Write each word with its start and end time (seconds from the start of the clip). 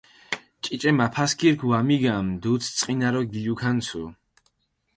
ჭიჭე 0.63 0.91
მაფასქირქ 0.97 1.61
ვამიგამჷ, 1.69 2.33
დუდს 2.41 2.67
წყჷნარო 2.77 3.21
გილუქანცუ. 3.31 4.03